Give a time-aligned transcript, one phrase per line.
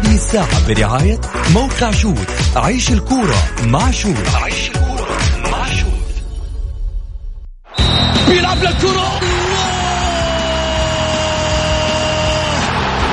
[0.00, 1.20] هذه الساعة برعاية
[1.54, 2.26] موقع شوت
[2.56, 5.18] عيش الكورة مع شوت عيش الكورة
[5.52, 5.90] مع شوت
[8.28, 9.20] بيلعب للكرة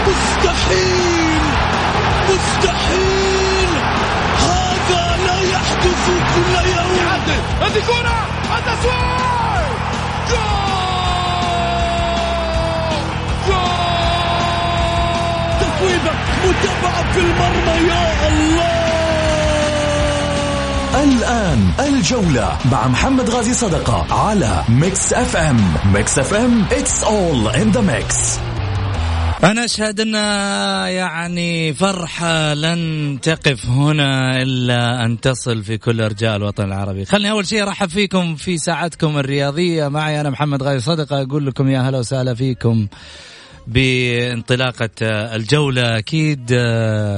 [0.08, 1.42] مستحيل.
[2.30, 3.70] مستحيل.
[4.40, 7.08] هذا لا يحدث كل يوم.
[7.62, 8.28] هذه كرة
[8.58, 9.27] التسويق
[16.50, 18.88] متابعة في المرمى يا الله!
[21.04, 25.74] الآن الجولة مع محمد غازي صدقة على Mix FM.
[25.94, 28.40] Mix FM it's all in the mix.
[29.44, 30.14] أنا أشهد أن
[30.94, 37.06] يعني فرحة لن تقف هنا إلا أن تصل في كل أرجاء الوطن العربي.
[37.06, 39.88] خلني أول شيء أرحب فيكم في ساعتكم الرياضية.
[39.88, 42.88] معي أنا محمد غازي صدقة أقول لكم يا هلا وسهلا فيكم.
[43.68, 44.90] بانطلاقة
[45.36, 46.48] الجولة أكيد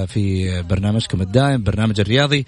[0.08, 2.45] في برنامجكم الدائم برنامج الرياضي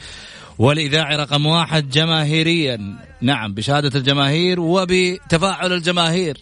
[0.59, 6.37] والإذاعي رقم واحد جماهيريا نعم بشهادة الجماهير وبتفاعل الجماهير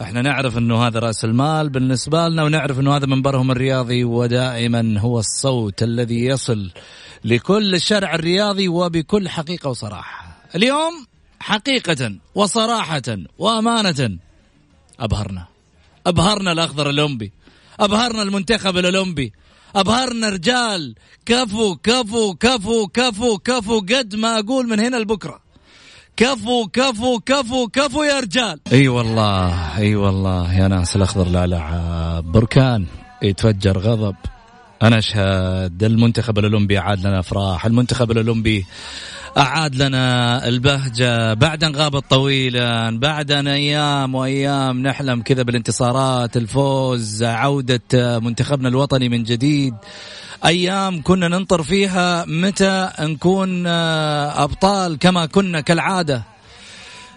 [0.00, 5.18] إحنا نعرف إنه هذا رأس المال بالنسبة لنا ونعرف إنه هذا منبرهم الرياضي ودائما هو
[5.18, 6.70] الصوت الذي يصل
[7.24, 10.36] لكل الشارع الرياضي وبكل حقيقة وصراحة.
[10.54, 11.06] اليوم
[11.40, 13.02] حقيقة وصراحة
[13.38, 14.18] وأمانة
[15.00, 15.53] أبهرنا.
[16.06, 17.32] أبهرنا الأخضر الأولمبي.
[17.80, 19.32] أبهرنا المنتخب الأولمبي.
[19.76, 20.94] أبهرنا رجال
[21.26, 25.44] كفو كفو كفو كفو كفو قد ما أقول من هنا لبكرة.
[26.16, 31.28] كفو كفو كفو كفو يا رجال أي أيوة والله أي أيوة والله يا ناس الأخضر
[31.28, 32.86] لا بركان
[33.22, 34.16] يتفجر غضب
[34.82, 38.66] أنا أشهد المنتخب الأولمبي اعاد لنا أفراح المنتخب الأولمبي
[39.36, 41.34] أعاد لنا البهجة.
[41.34, 49.08] بعد أن غابت طويلا بعد أن أيام وأيام نحلم كذا بالانتصارات الفوز عودة منتخبنا الوطني
[49.08, 49.74] من جديد.
[50.44, 56.22] أيام كنا ننطر فيها متى نكون أبطال كما كنا كالعادة.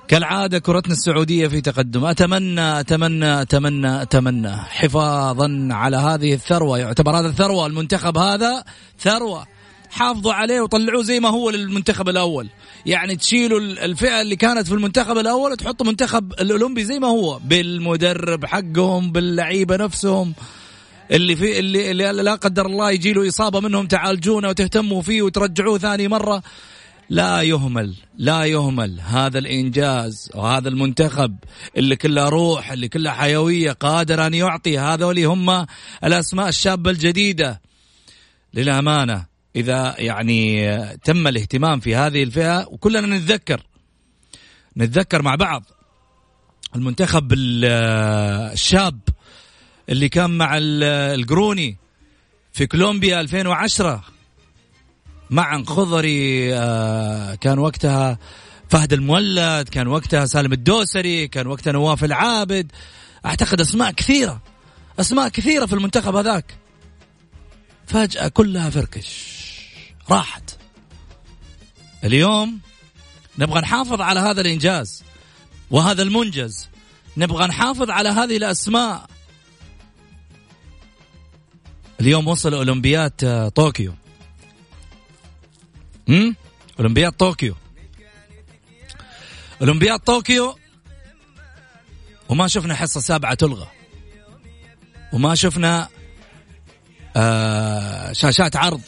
[0.08, 2.06] كالعادة كرتنا السعودية في تقدم.
[2.06, 6.80] أتمنى أتمنى أتمنى أتمنى حفاظا على هذه الثروة.
[6.80, 8.64] يعتبر هذا الثروة المنتخب هذا
[9.00, 9.57] ثروة.
[9.90, 12.50] حافظوا عليه وطلعوه زي ما هو للمنتخب الأول.
[12.86, 17.40] يعني تشيلوا الفئة اللي كانت في المنتخب الأول وتحطوا منتخب الأولمبي زي ما هو.
[17.40, 20.34] بالمدرب حقهم باللعيبة نفسهم.
[21.12, 25.78] اللي في اللي, اللي لا قدر الله يجي له إصابة منهم تعالجونه وتهتموا فيه وترجعوه
[25.78, 26.44] ثاني مرة.
[27.10, 31.36] لا يهمل لا يهمل هذا الإنجاز وهذا المنتخب
[31.78, 35.66] اللي كله روح اللي كله حيوية قادر أن يعطي هذول هم
[36.04, 37.62] الأسماء الشابة الجديدة.
[38.54, 39.26] للأمانة
[39.58, 43.62] إذا يعني تم الاهتمام في هذه الفئة وكلنا نتذكر
[44.78, 45.64] نتذكر مع بعض
[46.76, 49.00] المنتخب الشاب
[49.90, 51.78] اللي كان مع القروني
[52.54, 54.04] في كولومبيا 2010
[55.30, 58.18] مع خضري آه، كان وقتها
[58.70, 62.72] فهد المولد كان وقتها سالم الدوسري كان وقتها نواف العابد.
[63.26, 64.42] أعتقد أسماء كثيرة
[65.00, 66.58] أسماء كثيرة في المنتخب هذاك.
[67.88, 69.37] فجأة كلها فركش.
[70.10, 70.58] راحت
[72.04, 72.60] اليوم
[73.38, 75.04] نبغى نحافظ على هذا الإنجاز
[75.72, 76.70] وهذا المنجز.
[77.18, 79.10] نبغى نحافظ على هذه الأسماء.
[82.02, 83.94] اليوم وصل اولمبياد آه، طوكيو.
[86.10, 86.36] امم
[86.80, 87.56] اولمبياد طوكيو.
[89.62, 90.58] اولمبياد طوكيو
[92.30, 93.68] وما شفنا حصة سابعة تلغى.
[95.14, 95.90] وما شفنا
[97.16, 98.82] آه شاشات عرض.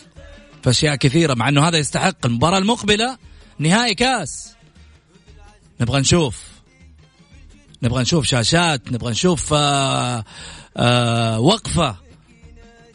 [0.64, 3.18] في اشياء كثيرة مع إنه هذا يستحق المباراة المقبلة
[3.60, 4.54] نهائي كاس.
[5.82, 6.44] نبغى نشوف.
[7.84, 10.24] نبغى نشوف شاشات نبغى نشوف آه
[10.78, 11.96] آه وقفة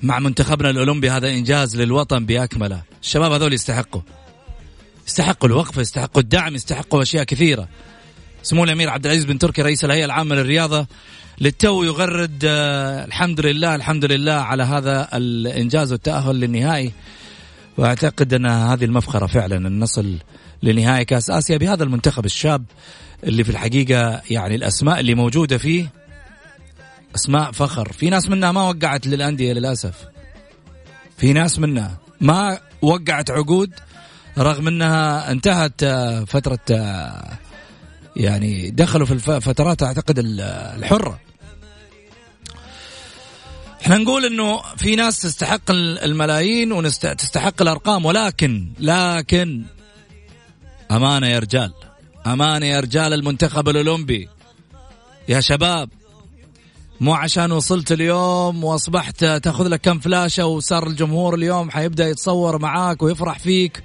[0.03, 1.11] مع منتخبنا الأولمبي.
[1.11, 2.83] هذا إنجاز للوطن بأكمله.
[3.03, 4.01] الشباب هذول يستحقوا.
[5.07, 7.69] يستحقوا الوقفة يستحقوا الدعم يستحقوا أشياء كثيرة.
[8.43, 10.87] سمو الأمير عبد العزيز بن تركي رئيس الهيئة العامة للرياضة.
[11.41, 16.93] للتو يغرد آه، الحمد لله الحمد لله على هذا الإنجاز والتأهل للنهائي.
[17.79, 20.19] وأعتقد أن هذه المفخرة فعلا أن نصل
[20.63, 22.65] لنهائي كأس آسيا بهذا المنتخب الشاب
[23.25, 25.87] اللي في الحقيقة يعني الأسماء اللي موجودة فيه
[27.15, 27.93] أسماء فخر.
[27.93, 29.95] في ناس منها ما وقعت للأندية للأسف.
[31.19, 33.73] في ناس منها ما وقعت عقود
[34.39, 37.39] رغم أنها انتهت آه، فترة آه،
[38.17, 41.19] يعني دخلوا في الفترات أعتقد الحرة.
[43.85, 49.65] إحنا نقول إنه في ناس تستحق الملايين وتستحق الأرقام ولكن لكن
[50.91, 51.73] أمانة يا رجال.
[52.27, 54.29] أمانة يا رجال المنتخب الأولمبي.
[55.29, 55.89] يا شباب
[57.01, 63.03] مو عشان وصلت اليوم وأصبحت تأخذ لك كم فلاشة وصار الجمهور اليوم حيبدأ يتصور معاك
[63.03, 63.83] ويفرح فيك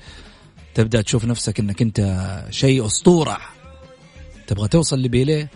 [0.74, 3.38] تبدأ تشوف نفسك إنك أنت شيء أسطورة.
[4.48, 5.50] تبغى توصل لبيليه؟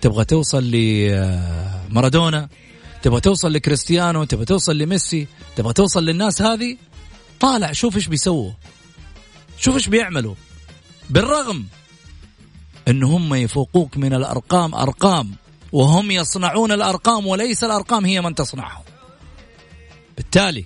[0.00, 2.48] تبغى توصل لمارادونا؟
[3.02, 5.26] تبغى توصل لكريستيانو تبغى توصل لميسي
[5.56, 6.76] تبغى توصل للناس هذه؟
[7.40, 8.52] طالع شوف إيش بيسووا.
[9.58, 10.34] شوف إيش بيعملوا.
[11.10, 11.66] بالرغم
[12.88, 15.34] إن هم يفوقوك من الأرقام أرقام
[15.72, 18.84] وهم يصنعون الأرقام وليس الأرقام هي من تصنعهم.
[20.16, 20.64] بالتالي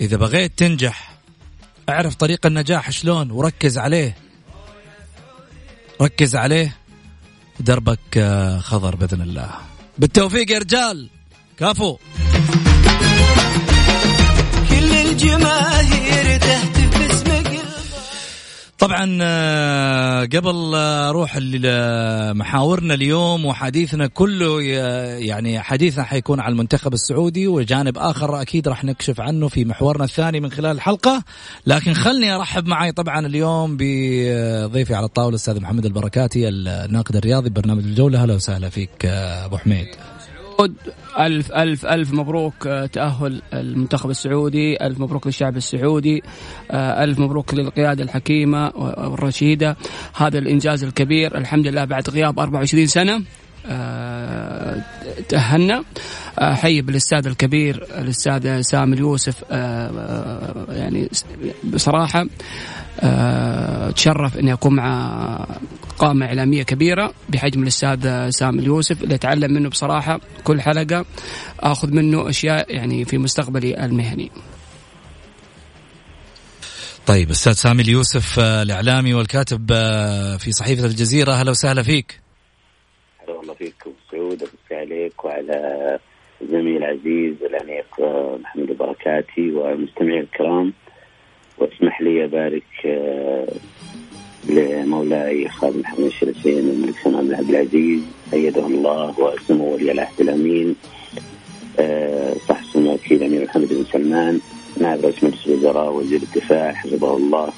[0.00, 1.18] إذا بغيت تنجح
[1.88, 4.16] أعرف طريق النجاح شلون وركز عليه.
[6.02, 6.76] ركز عليه
[7.60, 8.18] دربك
[8.62, 9.67] خضر بإذن الله.
[9.98, 11.08] بالتوفيق يا رجال.
[11.60, 11.96] كفو.
[14.70, 16.77] كل الجماهير تهتف اسمك
[18.78, 27.98] طبعا آه، قبل أروح لمحاورنا اليوم وحديثنا كله يعني حديثنا حيكون على المنتخب السعودي وجانب
[27.98, 31.22] آخر أكيد راح نكشف عنه في محورنا الثاني من خلال الحلقة.
[31.66, 37.84] لكن خلني أرحب معي طبعا اليوم بضيفي على الطاولة الأستاذ محمد البركاتي الناقد الرياضي ببرنامج
[37.84, 38.22] الجولة.
[38.22, 39.88] أهلا وسهلا فيك آه، أبو حميد.
[41.18, 44.86] ألف ألف ألف مبروك آه، تأهل المنتخب السعودي.
[44.86, 46.22] ألف مبروك للشعب السعودي.
[46.70, 49.76] آه، ألف مبروك للقيادة الحكيمة والرشيدة.
[50.16, 51.38] هذا الإنجاز الكبير.
[51.38, 53.22] الحمد لله بعد غياب 24 سنة
[53.66, 54.82] آه،
[55.28, 55.84] تأهلنا.
[56.40, 59.44] حي بالأستاذ الكبير الأستاذ سامي اليوسف.
[60.70, 61.08] يعني
[61.64, 62.26] بصراحة
[63.94, 65.46] تشرف اني اكون مع
[65.98, 71.04] قامة إعلامية كبيرة بحجم الأستاذ سامي اليوسف اللي أتعلم منه بصراحة كل حلقة
[71.60, 74.30] أخذ منه أشياء يعني في مستقبلي المهني.
[77.08, 82.20] طيب أستاذ سامي اليوسف آه، الإعلامي والكاتب آه، في صحيفة الجزيرة أهلا وسهلا فيك.
[83.22, 85.98] هلا والله فيكم سعود أمسي عليك وعلى
[86.42, 90.72] زميل العزيز الأنيق آه، محمد البركاتي والمستمعين الكرام.
[91.60, 92.62] واسمح لي أبارك
[94.48, 98.00] لمولاي خالد محمد الشرفين الملك سلمان بن عبد العزيز
[98.32, 100.76] أيده الله وسمو ولي العهد الأمين
[101.78, 104.40] أه صح سمو الأكيد أمير محمد بن سلمان
[104.80, 107.48] نائب رئيس مجلس الوزراء وزير الدفاع حفظه الله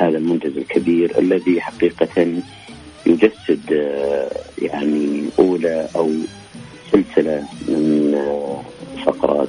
[0.00, 2.26] هذا المنجز الكبير الذي حقيقة
[3.06, 4.30] يجسد أه
[4.62, 6.10] يعني أولى أو
[6.92, 8.16] سلسلة من
[9.06, 9.48] فقرات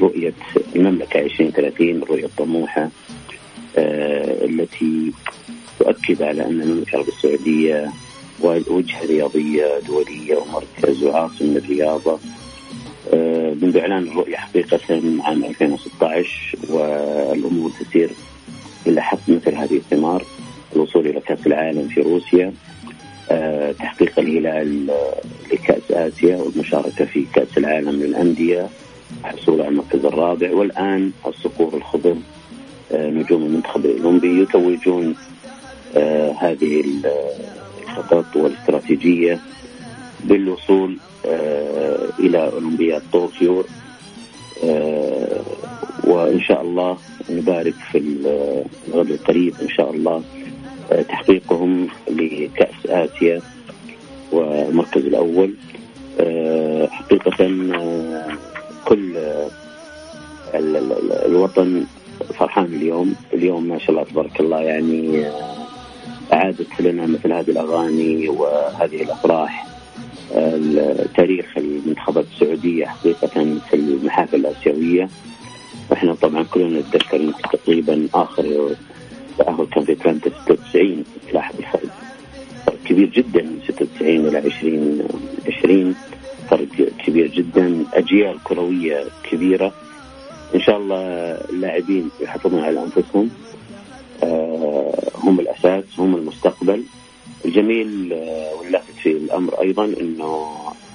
[0.00, 0.32] رؤية
[0.76, 2.90] المملكة 2030 الرؤية الطموحة أه
[3.78, 5.12] التي
[5.78, 7.90] تؤكد على أن المملكة العربية السعودية
[8.70, 12.18] وجهة رياضية دولية ومركز وعاصمة الرياضة.
[13.12, 14.80] آه، منذ إعلان الرؤية حقيقة
[15.24, 18.10] عام 2016 والأمور تسير
[18.86, 20.24] إلى حق مثل هذه الثمار
[20.76, 22.52] الوصول إلى كأس العالم في روسيا
[23.30, 24.86] آه، تحقيق الهلال
[25.52, 28.68] لكأس آسيا والمشاركة في كأس العالم للأندية
[29.24, 32.16] الحصول على المركز الرابع والآن الصقور الخضر آه،
[32.92, 35.14] نجوم المنتخب الأولمبي يتوجون
[35.96, 36.84] آه، هذه
[37.82, 39.40] الخطط والاستراتيجية
[40.24, 43.64] بالوصول آه، إلى أولمبياد طوكيو.
[44.64, 45.40] آه،
[46.04, 46.98] وإن شاء الله
[47.30, 47.98] نبارك في
[48.88, 50.22] الغد القريب إن شاء الله
[51.08, 53.42] تحقيقهم لكأس آسيا
[54.32, 55.54] والمركز الأول.
[56.90, 57.46] حقيقة
[58.84, 59.16] كل
[61.26, 61.84] الوطن
[62.34, 63.14] فرحان اليوم.
[63.34, 65.26] اليوم ما شاء الله تبارك الله يعني
[66.32, 69.66] أعادت لنا مثل هذه الأغاني وهذه الأفراح.
[71.16, 75.08] تاريخ المنتخبات السعودية حقيقة في المحافل الآسيوية.
[75.90, 78.70] وإحنا طبعا كلنا نتذكر تقريبا آخر
[79.38, 81.90] تأهل كان في أتلانتا 96 لاحظ الفرق
[82.66, 85.94] فرق كبير جدا من 96 إلى 2020
[86.50, 86.66] فرق
[87.06, 87.84] كبير جدا.
[87.94, 89.72] أجيال كروية كبيرة.
[90.56, 90.96] إن شاء الله
[91.50, 93.30] اللاعبين يحافظون على أنفسهم.
[94.22, 96.82] آه، هم الأساس هم المستقبل.
[97.44, 100.48] الجميل آه، واللافت في الأمر أيضا إنه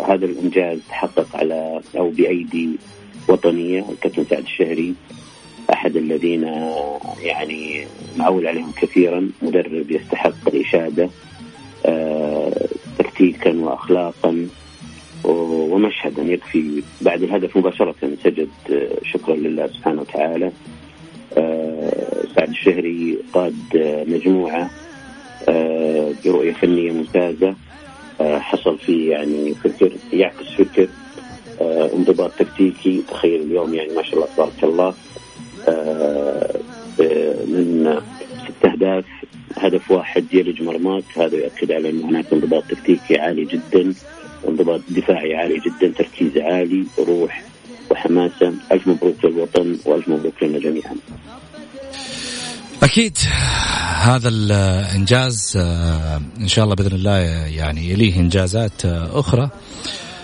[0.08, 2.70] هذا الإنجاز تحقق على أو بأيدي
[3.27, 3.86] وطنية.
[3.89, 4.96] الكابتن سعد الشهري
[5.74, 6.44] أحد الذين
[7.22, 7.86] يعني
[8.18, 11.10] نعول عليهم كثيرا مدرب يستحق الإشادة
[11.86, 12.68] آه،
[13.00, 14.48] تكتيكا واخلاقا.
[15.24, 18.50] ومشهدا يكفي بعد الهدف مباشرة سجد
[19.04, 20.51] شكرا لله سبحانه وتعالى.
[22.36, 23.56] سعد الشهري قاد
[24.08, 24.70] مجموعة
[25.50, 27.56] آه، برؤية فنية ممتازة.
[28.22, 30.88] آه، حصل فيه يعني فكر يعكس فكر
[31.62, 33.04] آه، انضباط تكتيكي.
[33.10, 34.94] تخيل اليوم يعني ما شاء الله تبارك الله.
[37.48, 38.01] من
[38.46, 39.06] ست أهداف
[39.58, 41.04] هدف واحد يلج مرماك.
[41.18, 43.94] هذا يؤكد على ان هناك انضباط تكتيكي عالي جدا.
[44.48, 47.43] انضباط دفاعي عالي جدا تركيز عالي روح
[47.91, 50.95] وحماسه ألف مبروك للوطن وألف مبروك لنا جميعا.
[52.83, 53.17] أكيد
[54.01, 57.17] هذا الإنجاز آه، إن شاء الله بإذن الله
[57.48, 59.50] يعني يليه إنجازات آه، أخرى.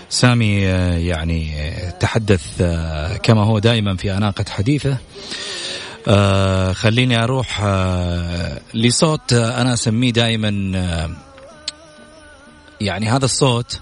[0.09, 1.51] سامي آه، يعني
[1.99, 2.61] تحدث
[3.23, 4.97] كما هو دائما في أناقة حديثه.
[6.73, 7.65] خليني أروح
[8.73, 10.49] لصوت أنا أسميه دائما
[12.81, 13.79] يعني هذا الصوت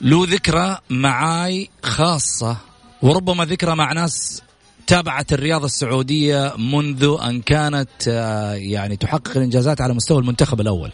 [0.00, 2.56] له ذكرى معاي خاصة
[3.02, 4.42] وربما ذكرى مع ناس
[4.86, 10.92] تابعت الرياضة السعودية منذ أن كانت آه، يعني تحقق الإنجازات على مستوى المنتخب الأول.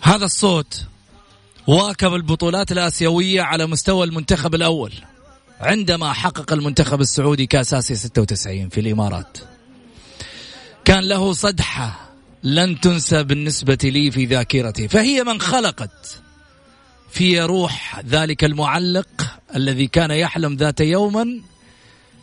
[0.00, 0.84] هذا الصوت
[1.66, 4.92] واكب البطولات الآسيوية على مستوى المنتخب الأول
[5.60, 9.38] عندما حقق المنتخب السعودي كأس آسيا 96 في الإمارات.
[10.84, 12.10] كان له صدحة
[12.42, 16.22] لن تنسى بالنسبة لي في ذاكرتي فهي من خلقت
[17.12, 21.40] في روح ذلك المعلق الذي كان يحلم ذات يوما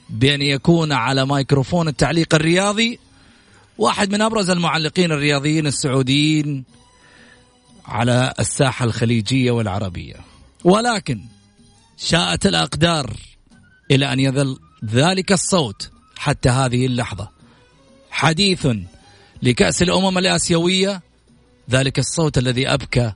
[0.10, 3.00] بأن يكون على ميكروفون التعليق الرياضي.
[3.77, 6.63] واحد من أبرز المعلقين الرياضيين السعوديين
[7.86, 10.15] على الساحة الخليجية والعربية.
[10.63, 11.22] ولكن
[11.98, 13.13] شاءت الأقدار
[13.91, 17.29] إلى أن يظل ذلك الصوت حتى هذه اللحظة.
[18.12, 18.67] حديث
[19.43, 21.01] لكأس الأمم الآسيوية
[21.69, 23.13] ذلك الصوت الذي أبكى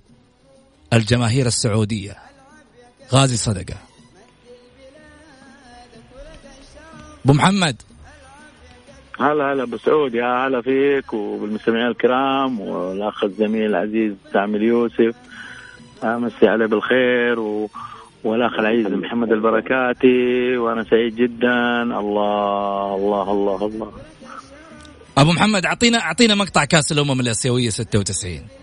[0.94, 2.16] الجماهير السعودية.
[3.14, 3.76] غازي صدقة.
[7.26, 7.82] أبو محمد.
[9.20, 10.16] هلا هلا أبو سعود.
[10.16, 15.16] يا هلا فيك وبالمستمعين الكرام والأخ الزميل العزيز سامي يوسف
[16.04, 17.70] امسي عليه بالخير و...
[18.24, 20.58] والأخ العزيز محمد البركاتي.
[20.58, 21.84] وأنا سعيد جدا.
[21.84, 23.92] الله الله الله الله.
[25.18, 28.63] أبو محمد اعطينا أعطينا مقطع كأس الأمم الآسيوية 96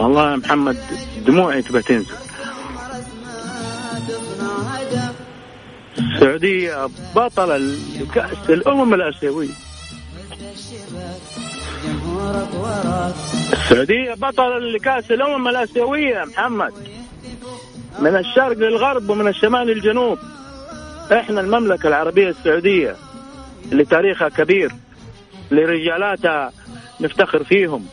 [0.00, 0.76] والله يا محمد
[1.26, 2.14] دموعي تبى تنزل.
[5.98, 7.78] السعودية بطل
[8.14, 9.48] كأس الأمم الآسيوية.
[13.52, 16.72] السعودية بطل لكأس الأمم الآسيوية محمد.
[17.98, 20.18] من الشرق للغرب ومن الشمال للجنوب.
[21.12, 22.96] إحنا المملكة العربية السعودية
[23.72, 24.72] اللي تاريخها كبير
[25.52, 26.52] اللي رجالاتها
[27.00, 27.86] نفتخر فيهم.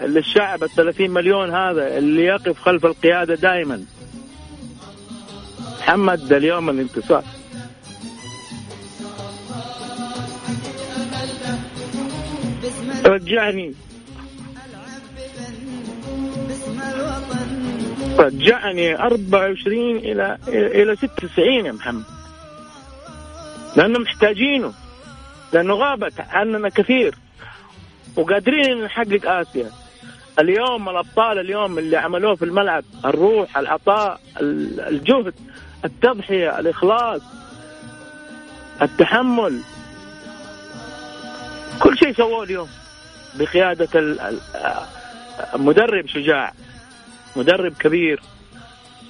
[0.00, 3.84] اللي الشعب الثلاثين مليون هذا اللي يقف خلف القيادة دائما.
[5.80, 7.24] محمد ده اليوم الانتصار.
[13.06, 13.74] رجعني.
[18.18, 22.04] رجعني 24 إلى إلى 96 يا محمد.
[23.76, 24.72] لأنه محتاجينه.
[25.52, 27.14] لأنه غابت عننا كثير.
[28.16, 29.70] وقادرين نحقق آسيا.
[30.38, 35.34] اليوم الأبطال اليوم اللي عملوه في الملعب الروح العطاء الجهد
[35.84, 37.22] التضحية الإخلاص
[38.82, 39.60] التحمل.
[41.80, 42.68] كل شيء سووه اليوم
[43.34, 44.16] بقيادة
[45.54, 46.52] مدرب شجاع
[47.36, 48.22] مدرب كبير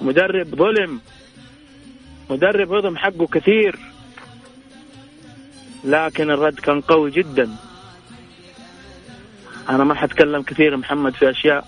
[0.01, 1.01] مدرب ظلم
[2.29, 3.79] مدرب هضم حقه كثير.
[5.83, 7.49] لكن الرد كان قوي جدا.
[9.69, 11.65] أنا ما حتكلم كثير محمد في أشياء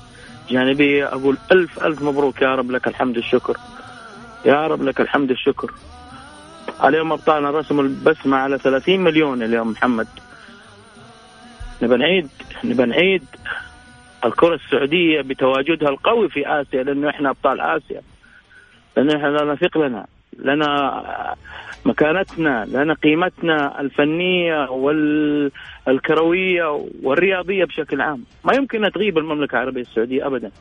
[0.49, 1.05] جانبية.
[1.07, 3.57] أقول ألف ألف مبروك يا رب لك الحمد الشكر
[4.45, 5.71] يا رب لك الحمد الشكر
[6.83, 10.07] اليوم ابطالنا رسموا البسمة على 30 مليون اليوم محمد.
[11.81, 12.29] نبى نعيد
[12.63, 13.23] نبى نعيد
[14.25, 18.01] الكرة السعودية بتواجدها القوي في آسيا لأنه إحنا أبطال آسيا.
[18.97, 20.05] لأنه إحنا لنا ثقلنا لنا.
[21.85, 24.69] مكانتنا لنا قيمتنا الفنية
[25.87, 28.23] والكروية والرياضية بشكل عام.
[28.43, 30.51] ما يمكن أن تغيب المملكة العربية السعودية أبدا.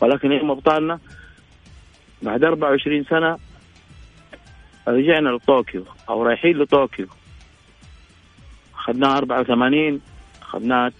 [0.00, 0.98] ولكن يوم أبطالنا
[2.22, 3.36] بعد 24 سنة
[4.88, 7.06] رجعنا لطوكيو أو رايحين لطوكيو.
[8.74, 10.00] أخذناها 84
[10.42, 10.92] أخذناها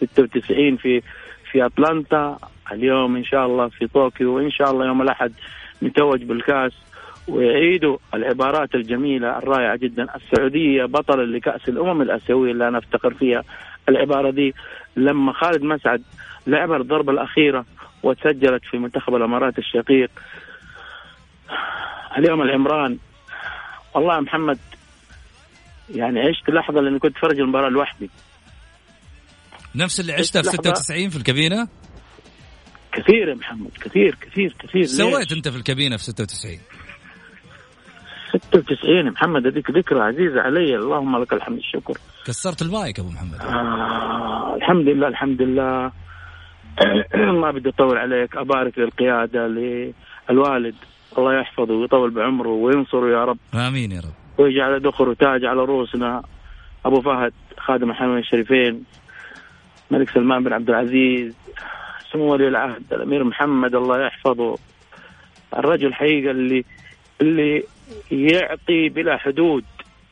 [0.00, 1.02] 96 في
[1.52, 2.38] في أتلانتا
[2.72, 5.32] اليوم إن شاء الله في طوكيو وإن شاء الله يوم الأحد
[5.82, 6.72] نتوج بالكاس
[7.28, 10.06] ويعيدوا العبارات الجميلة الرائعة جدا.
[10.16, 13.42] السعودية بطل لكأس الأمم الآسيوية اللي أنا أفتخر فيها.
[13.88, 14.54] العبارة دي
[14.96, 16.02] لما خالد مسعد
[16.46, 17.64] لعب الضربة الأخيرة
[18.02, 20.10] وتسجلت في منتخب الإمارات الشقيق
[22.18, 22.98] اليوم العمران.
[23.94, 24.58] والله يا محمد
[25.94, 28.10] يعني عشت لحظة لأني كنت اتفرج المباراة لوحدي.
[29.74, 31.68] نفس اللي عشتها في 96 في الكابينة؟
[32.96, 34.84] كثير يا محمد كثير كثير كثير.
[34.84, 36.58] سويت أنت في الكابينة في 96
[38.50, 40.76] 96 محمد هذيك ذكرى عزيزة علي.
[40.76, 41.94] اللهم لك الحمد الشكر.
[42.26, 43.40] كسرت المايك أبو محمد.
[43.40, 45.92] آه الحمد لله الحمد لله.
[47.42, 50.74] ما بدي أطول عليك أبارك للقيادة للوالد.
[51.18, 53.38] الله يحفظه ويطول بعمره وينصره يا رب.
[53.54, 54.40] آمين يا رب.
[54.40, 56.22] ويجعل دخر وتاج على رؤوسنا.
[56.84, 58.84] أبو فهد خادم الحرمين الشريفين
[59.90, 61.34] الملك سلمان بن عبد العزيز.
[62.12, 64.58] سمو ولي العهد الأمير محمد الله يحفظه.
[65.56, 66.64] الرجل حقيقة اللي
[67.20, 67.64] اللي
[68.10, 69.64] يعطي بلا حدود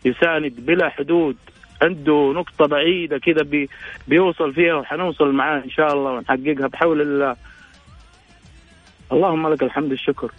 [0.04, 1.36] يساند بلا حدود
[1.82, 3.68] عنده نقطة بعيدة كذا بي
[4.08, 7.36] بيوصل فيها وحنوصل معاه إن شاء الله ونحققها بحول الله.
[9.12, 10.30] اللهم لك الحمد الشكر.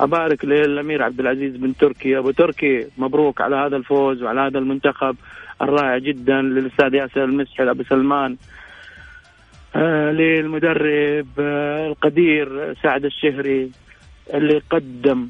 [0.00, 2.18] أبارك للأمير عبد العزيز بن تركي.
[2.18, 5.16] أبو تركي مبروك على هذا الفوز وعلى هذا المنتخب
[5.62, 8.36] الرائع جدا للأستاذ ياسر المسحل أبو سلمان.
[9.76, 13.70] للمدرب آه القدير سعد الشهري
[14.34, 15.28] اللي قدم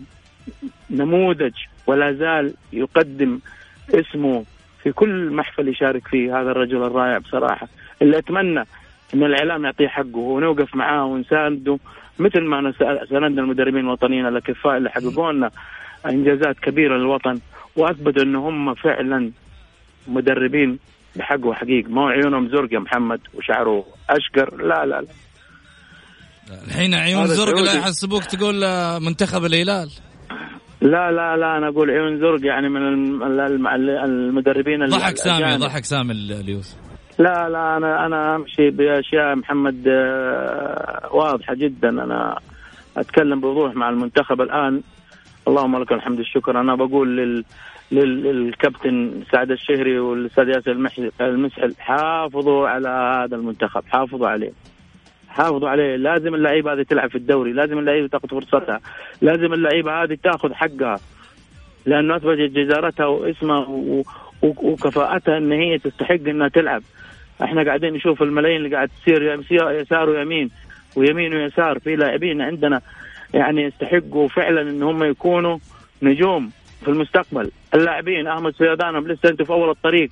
[0.91, 1.53] نموذج
[1.87, 3.39] ولا زال يقدم
[3.95, 4.45] اسمه
[4.83, 7.69] في كل محفل يشارك فيه هذا الرجل الرائع بصراحة
[8.03, 8.65] اللي أتمنى
[9.15, 11.79] إن الإعلام يعطيه حقه ونوقف معاه ونسانده
[12.19, 12.73] مثل ما
[13.11, 15.51] ساندنا المدربين الوطنيين الاكفاء اللي حققوا لنا
[16.07, 17.41] إنجازات كبيرة للوطن
[17.77, 19.31] وأثبتوا إن هم فعلا
[20.09, 20.79] مدربين
[21.17, 21.89] بحق وحقيق.
[21.89, 24.57] ما عيونهم زرق يا محمد وشعره أشقر.
[24.57, 25.07] لا لا لا.
[26.67, 28.55] الحين عيون زرق لا يحسبوك تقول
[29.01, 29.91] منتخب الهلال.
[30.81, 32.83] لا لا لا أنا أقول عيون زرق يعني من
[34.05, 36.77] المدربين ضحك سامي ضحك سامي اليوسف.
[37.19, 41.89] لا لا أنا أنا أمشي بأشياء محمد آه، واضحة جدا.
[41.89, 42.39] أنا
[42.97, 44.81] أتكلم بوضوح مع المنتخب الآن.
[45.49, 46.61] اللهم لك الحمد الشكر.
[46.61, 47.45] أنا بقول لل
[47.93, 50.73] للكابتن سعد الشهري والأستاذ ياسر
[51.21, 51.75] المسحل.
[51.79, 54.53] حافظوا على هذا المنتخب حافظوا عليه.
[55.29, 55.97] حافظوا عليه.
[55.97, 58.81] لازم اللعيبة هذه تلعب في الدوري لازم اللعيبة تأخذ فرصتها
[59.23, 60.99] لازم اللعيبة هذه تأخذ حقها.
[61.87, 63.67] لأنه اثبتت جدارتها واسمها
[64.43, 66.83] وكفاءتها إن هي تستحق إنها تلعب.
[67.43, 70.51] إحنا قاعدين نشوف الملايين اللي قاعد تصير يسار ويمين
[70.97, 71.79] ويمين ويسار.
[71.79, 72.81] في لاعبين عندنا
[73.35, 75.59] يعني يستحقوا فعلا إن هم يكونوا
[76.03, 76.51] نجوم.
[76.81, 77.51] في المستقبل.
[77.75, 80.11] اللاعبين أحمد سيادانهم لسه أنتم في أول الطريق.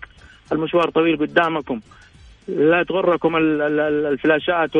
[0.52, 1.80] المشوار طويل قدامكم.
[2.48, 4.70] لا تغركم الفلاشات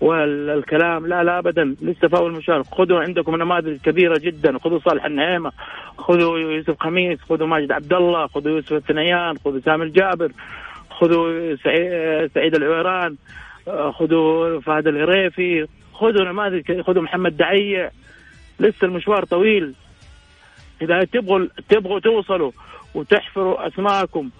[0.00, 1.76] والكلام لا لا ابدا.
[1.82, 2.62] لسه في أول مشوار.
[2.62, 4.58] خذوا عندكم نماذج كبيرة جدا.
[4.58, 5.52] خذوا صالح النعيمة.
[5.98, 7.20] خذوا يوسف خميس.
[7.20, 9.38] خذوا ماجد عبد الله خذوا يوسف الثنيان.
[9.38, 10.32] خذوا سامي الجابر.
[10.90, 11.56] خذوا
[12.34, 13.16] سعيد العويران.
[13.90, 17.90] خذوا فهد الهريفي خذوا نماذج خذوا محمد دعيع
[18.60, 19.74] لسه المشوار طويل.
[20.82, 22.52] إذا تبغوا تبغوا توصلوا
[22.94, 24.30] وتحفروا أسماءكم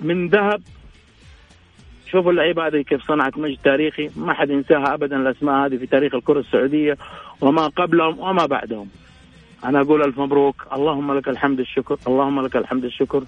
[0.00, 0.62] من ذهب
[2.10, 4.10] شوفوا اللعيبة هذه كيف صنعت مجد تاريخي.
[4.16, 6.96] ما حد ينساها ابدا الأسماء هذه في تاريخ الكرة السعودية
[7.40, 8.88] وما قبلهم وما بعدهم.
[9.64, 10.66] أنا أقول ألف مبروك.
[10.72, 11.98] اللهم لك الحمد الشكر.
[12.06, 13.24] اللهم لك الحمد الشكر.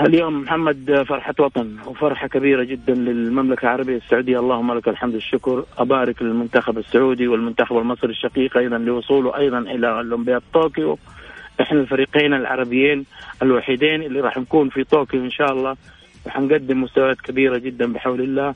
[0.00, 4.38] اليوم محمد فرحة وطن وفرحة كبيرة جدا للمملكة العربية السعودية.
[4.38, 10.42] اللهم لك الحمد الشكر أبارك للمنتخب السعودي والمنتخب المصري الشقيق أيضا لوصوله أيضا إلى أولمبياد
[10.54, 10.98] طوكيو.
[11.60, 13.04] إحنا الفريقين العربيين
[13.42, 15.76] الوحيدين اللي راح نكون في طوكيو إن شاء الله.
[16.26, 18.54] وحنقدم مستويات كبيرة جدا بحول الله.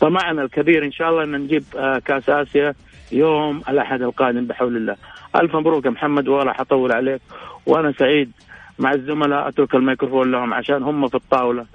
[0.00, 2.74] طمعنا الكبير إن شاء الله إن نجيب آه، كأس آسيا
[3.12, 4.96] يوم الأحد القادم بحول الله.
[5.36, 7.20] ألف مبروك يا محمد ولا حطول عليك.
[7.66, 8.32] وأنا سعيد
[8.78, 11.66] مع الزملاء أترك الميكروفون لهم عشان هم في الطاولة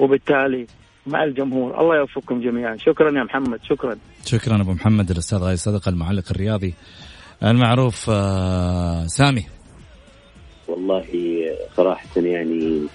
[0.00, 0.66] وبالتالي
[1.06, 1.80] مع الجمهور.
[1.80, 2.76] الله يوفقكم جميعا.
[2.76, 3.60] شكرا يا محمد.
[3.62, 3.96] شكرا.
[4.24, 6.74] شكرا أبو محمد الأستاذ غاي صدقه المعلق الرياضي
[7.42, 9.46] المعروف آه، سامي.
[10.68, 11.04] والله
[11.76, 12.86] صراحة يعني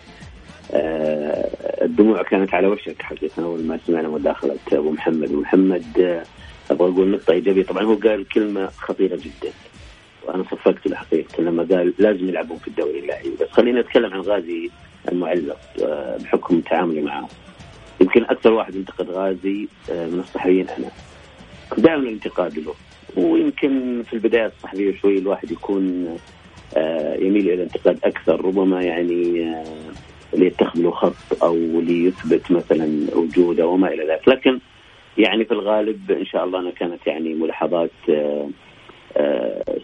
[0.73, 1.49] آه،
[1.81, 5.31] الدموع كانت على وشك حقيقة أول ما سمعنا مداخلة أبو محمد.
[5.31, 6.23] ومحمد آه،
[6.71, 7.63] أبغى أقول نقطة إيجابية.
[7.63, 9.51] طبعا هو قال كلمة خطيرة جدا.
[10.23, 14.21] وأنا صفقت له حقيقه لما قال لازم يلعبون في الدوري اللاعبين بس خلينا نتكلم عن
[14.21, 14.69] غازي
[15.11, 17.29] المعلق آه، بحكم تعاملي معه.
[18.01, 20.89] يمكن أكثر واحد انتقد غازي من الصحفيين أنا
[21.77, 22.73] دائما الانتقاد له.
[23.17, 26.17] ويمكن في البدايات الصحفية شوي الواحد يكون
[27.19, 29.53] يميل إلى الانتقاد أكثر ربما يعني
[30.33, 34.27] ليتخذ له خط أو ليثبت مثلا وجوده وما إلى ذلك.
[34.27, 34.59] لكن
[35.17, 38.49] يعني في الغالب إن شاء الله أنها كانت يعني ملاحظات آه، آه،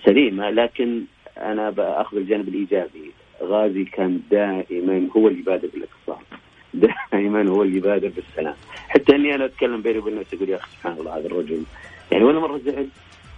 [0.05, 1.01] سليمة لكن
[1.37, 3.11] أنا بأخذ الجانب الإيجابي.
[3.43, 6.25] غازي كان دائما هو اللي يبادر بالاتصال
[7.13, 8.55] دائما هو اللي يبادر بالسلام.
[8.87, 11.63] حتى إني أنا أتكلم بيني وبين نفسي أقول يا أخي سبحان الله هذا الرجل
[12.11, 12.87] يعني ولا مرة زعل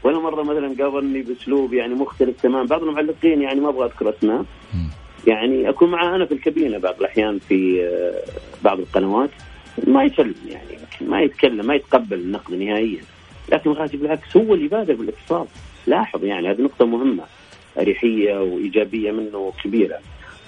[0.03, 4.45] ولا مرة مثلا قابلني بأسلوب يعني مختلف تمام بعض المعلقين يعني ما أبغى أذكر أسماء.
[5.27, 8.23] يعني أكون معه أنا في الكابينة بعض الأحيان في آه،
[8.63, 9.29] بعض القنوات.
[9.87, 13.01] ما يسلم يعني ما يتكلم ما يتقبل النقد نهائيا.
[13.51, 15.45] لكن غازي بالعكس هو اللي بادر بالاتصال
[15.87, 17.23] لاحظ يعني هذه نقطة مهمة
[17.77, 19.99] أريحية وإيجابية منه كبيره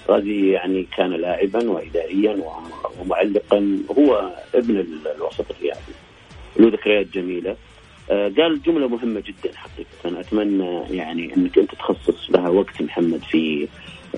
[0.08, 2.44] غازي يعني كان لاعبا واداريا
[3.00, 4.84] ومعلقا هو ابن
[5.16, 5.92] الوسط الرياضي.
[6.56, 7.56] له ذكريات جميلة.
[8.10, 10.20] آه، قال جملة مهمة جدا حقيقة.
[10.20, 13.68] أتمنى يعني أنك أنت تخصص لها وقت محمد في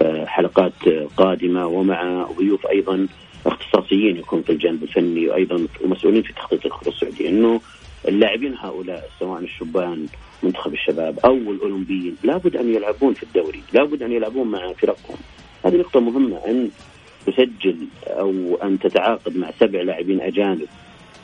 [0.02, 3.06] آه، حلقات قادمة ومع ضيوف أيضا
[3.46, 7.60] اختصاصيين يكون في الجانب الفني وأيضا مسؤولين في تخطيط الكره السعوديه إنه
[8.08, 10.06] اللاعبين هؤلاء سواء الشبان
[10.42, 15.16] منتخب الشباب أو الأولمبيين لابد أن يلعبون في الدوري، لابد أن يلعبون مع فرقهم.
[15.64, 16.70] هذه نقطة مهمة أن
[17.26, 20.68] تسجل أو أن تتعاقد مع سبع لاعبين أجانب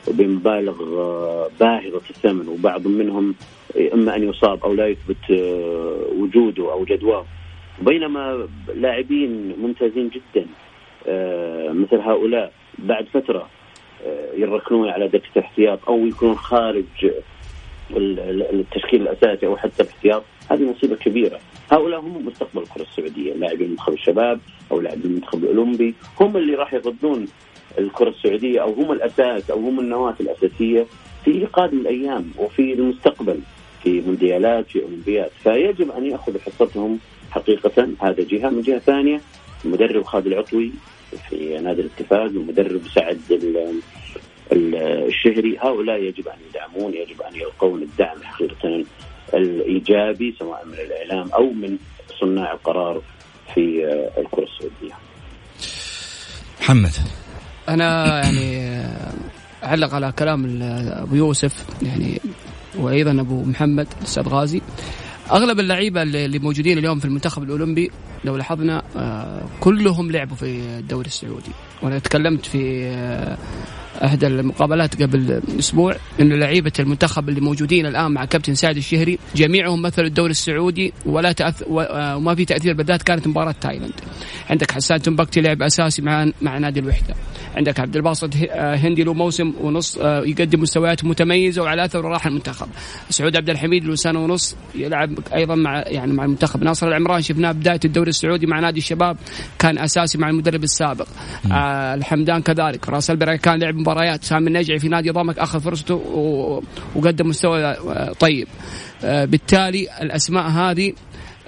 [0.09, 0.77] بمبالغ
[1.61, 3.35] باهظة الثمن وبعض منهم
[3.95, 7.25] إما أن يصاب أو لا يثبت آه، وجوده أو جدواه
[7.83, 10.47] بينما لاعبين ممتازين جدا
[11.07, 13.60] آه، مثل هؤلاء بعد فترة آه،
[14.35, 16.85] يركنون على دكه الاحتياط أو يكونون خارج
[17.97, 20.23] التشكيل الأساسي أو حتى الاحتياط.
[20.51, 21.39] هذه مصيبة كبيرة.
[21.73, 23.35] هؤلاء هم مستقبل الكرة السعودية.
[23.35, 24.41] لاعبين منتخب الشباب
[24.73, 25.95] أو لاعبين المنتخب الأولمبي.
[26.21, 27.29] هم اللي راح يغذون
[27.79, 30.87] الكرة السعودية أو هم الأساس أو هم النواة الأساسية
[31.25, 33.41] في قادم الأيام وفي المستقبل
[33.83, 35.31] في مونديالات في أولمبيات.
[35.43, 36.99] فيجب أن يأخذوا حصتهم
[37.31, 37.89] حقيقة.
[38.01, 38.51] هذا جهة.
[38.51, 39.21] من جهة ثانية
[39.65, 40.71] المدرب خالد العطوي
[41.29, 43.21] في نادي الاتفاق والمدرب سعد
[44.53, 45.59] الشهري.
[45.59, 48.85] هؤلاء يجب أن يدعمون يجب أن يلقون الدعم حقيقة
[49.35, 51.79] الإيجابي سواء من الإعلام أو من
[52.21, 53.03] صناع القرار
[53.55, 53.85] في
[54.19, 54.95] الكرة السعودية.
[56.61, 56.93] محمد.
[57.69, 58.81] أنا يعني
[59.65, 62.21] أعلق على كلام أبو يوسف يعني
[62.79, 64.61] وأيضا أبو محمد الأستاذ غازي.
[65.33, 67.91] أغلب اللعيبة اللي موجودين اليوم في المنتخب الأولمبي
[68.25, 70.47] لو لاحظنا آه، كلهم لعبوا في
[70.79, 71.51] الدوري السعودي.
[71.83, 73.39] وأنا تكلمت في آه،
[74.05, 79.83] احدى المقابلات قبل أسبوع انه لعيبة المنتخب اللي موجودين الآن مع كابتن سعد الشهري جميعهم
[79.83, 81.63] مثلوا الدوري السعودي ولا تأث...
[81.63, 83.93] آه، وما في تأثير بالذات كانت مباراة تايلاند.
[84.51, 87.15] عندك حسان تنبكتي لعب أساسي مع مع نادي الوحدة.
[87.57, 92.27] عندك عبد الباسط آه، هندي له موسم ونص آه، يقدم مستويات متميزة وعلى اثره راح
[92.27, 92.69] المنتخب.
[93.11, 96.63] سعود عبد الحميد له سنه ونص يلعب أيضا مع يعني مع المنتخب.
[96.63, 99.17] ناصر العمران شفناه بداية الدوري السعودي مع نادي الشباب
[99.59, 101.07] كان أساسي مع المدرب السابق.
[101.53, 102.89] آه الحمدان كذلك.
[102.89, 104.25] راس البركان لعب مباريات.
[104.25, 105.95] سامي النجعي في نادي ضمك أخذ فرصته
[106.95, 108.49] وقدم مستوى آه، طيب.
[109.05, 110.93] آه، بالتالي الأسماء هذه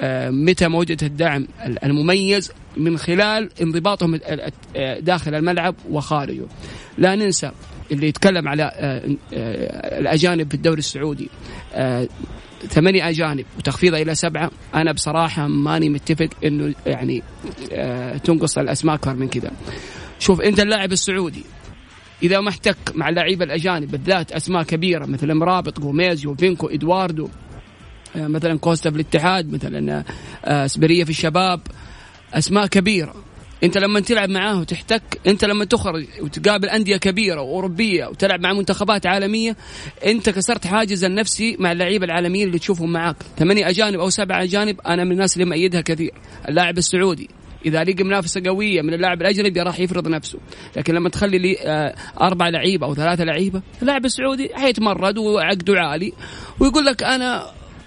[0.01, 1.47] آه، متى ما الدعم
[1.85, 4.21] المميز من خلال انضباطهم
[5.01, 6.45] داخل الملعب وخارجه.
[6.99, 7.51] لا ننسى
[7.93, 8.73] اللي يتكلم على
[9.99, 11.29] الأجانب في الدوري السعودي.
[12.69, 14.51] ثمانية أجانب وتخفيضها إلى سبعة.
[14.75, 17.23] أنا بصراحة ماني متفق إنه يعني
[18.25, 19.51] تنقص الأسماء أكثر من كذا.
[20.19, 21.45] شوف أنت اللاعب السعودي
[22.23, 27.29] إذا ما احتك مع اللعيبة الأجانب بالذات أسماء كبيرة مثل مرابط جوميز فينكو إدواردو
[28.17, 30.05] آه، مثلا كوستا في الاتحاد مثلا
[30.45, 31.61] آه، اسبريه في الشباب
[32.35, 33.15] أسماء كبيرة.
[33.65, 39.07] أنت لما تلعب معاه وتحتك أنت لما تخرج وتقابل أندية كبيرة وأوروبية وتلعب مع منتخبات
[39.07, 39.57] عالمية
[40.07, 43.17] أنت كسرت حاجز النفسي مع اللعيبة العالميين اللي تشوفهم معاك.
[43.39, 46.13] ثمانية أجانب أو سبعة أجانب أنا من الناس اللي مأيدها كثير.
[46.49, 47.31] اللاعب السعودي.
[47.67, 50.39] إذا لقى منافسة قوية من اللاعب الأجنبي راح يفرض نفسه.
[50.77, 56.13] لكن لما تخلي لي آه، أربع لعيبة أو ثلاثة لعيبة اللاعب السعودي حيتمرد وعقده عالي
[56.61, 57.47] ويقول لك أنا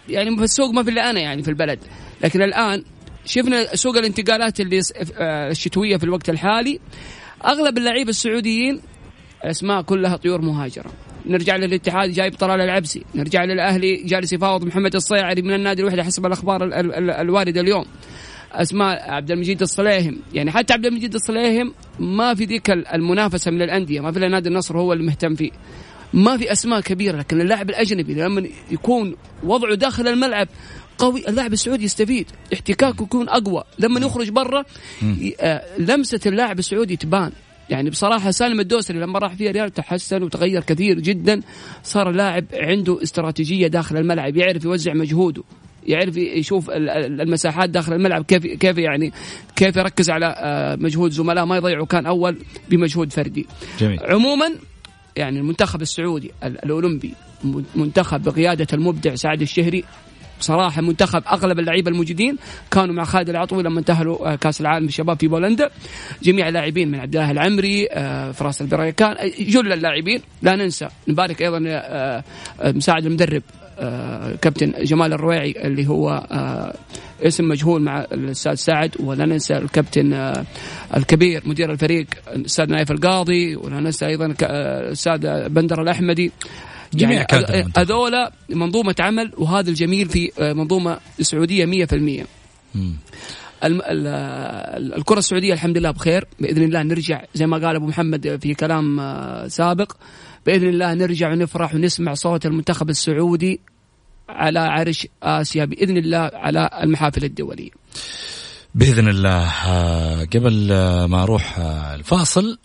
[0.10, 1.80] يعني في السوق ما في إلا أنا يعني في البلد.
[2.24, 2.84] لكن الآن
[3.26, 4.80] شفنا سوق الانتقالات اللي
[5.18, 6.80] آه، الشتوية في الوقت الحالي.
[7.46, 8.82] أغلب اللعيبة السعوديين
[9.44, 10.92] أسماء كلها طيور مهاجرة.
[11.26, 13.06] نرجع للاتحاد جايب طلال العبسي.
[13.16, 16.70] نرجع للأهلي جالس يفاوض محمد الصيعري من النادي الوحدة حسب الأخبار
[17.22, 17.86] الواردة اليوم.
[18.52, 20.20] أسماء عبد المجيد الصليهم.
[20.34, 24.80] يعني حتى عبد المجيد الصليهم ما في ذيك المنافسة من الأندية ما في نادي النصر
[24.80, 25.52] هو اللي مهتم فيه.
[26.14, 30.48] ما في أسماء كبيرة لكن اللاعب الأجنبي لما يكون وضعه داخل الملعب
[30.98, 32.28] قوي اللاعب السعودي يستفيد.
[32.54, 33.64] احتكاكه يكون أقوى.
[33.80, 34.64] لما يخرج برا
[35.40, 37.32] آه، لمسة اللاعب السعودي تبان.
[37.70, 41.42] يعني بصراحة سالم الدوسري لما راح فيها ريال تحسن وتغير كثير جدا.
[41.84, 45.44] صار لاعب عنده استراتيجية داخل الملعب يعرف يوزع مجهوده.
[45.86, 49.14] يعرف يشوف المساحات داخل الملعب كيف كيف يعني
[49.56, 52.38] كيف يركز على آه، مجهود زملاء ما يضيعوا كان أول
[52.70, 53.46] بمجهود فردي.
[53.80, 54.00] جميل.
[54.04, 54.52] عموما
[55.16, 57.14] يعني المنتخب السعودي الأولمبي
[57.76, 59.84] منتخب بقيادة المبدع سعد الشهري
[60.40, 62.38] بصراحه منتخب أغلب اللعيبة الموجودين
[62.72, 65.70] كانوا مع خالد العطوي لما انتهوا آه، كأس العالم الشباب في بولندا.
[66.24, 70.22] جميع اللاعبين من عبد الله العمري آه، فراس البريكان جل اللاعبين.
[70.42, 71.60] لا ننسى نبارك أيضا
[72.64, 73.44] مساعد المدرب
[74.42, 76.74] كابتن جمال الرويعي اللي هو آه،
[77.28, 80.46] اسم مجهول مع الأستاذ سعد ولا ننسى الكابتن آه،
[80.98, 86.32] الكبير مدير الفريق الأستاذ نايف القاضي ولا ننسى أيضا الأستاذ بندر الأحمدي.
[86.94, 87.26] يعني
[87.78, 92.26] هذولا منظومة عمل وهذا الجميل في منظومة سعودية 100%
[93.64, 99.02] الكرة السعودية الحمد لله بخير بإذن الله نرجع زي ما قال أبو محمد في كلام
[99.48, 99.92] سابق.
[100.46, 103.60] بإذن الله نرجع ونفرح ونسمع صوت المنتخب السعودي
[104.30, 107.70] على عرش آسيا بإذن الله على المحافل الدولية.
[108.76, 109.52] بإذن الله.
[109.68, 112.58] آه، قبل آه، ما أروح آه، الفاصل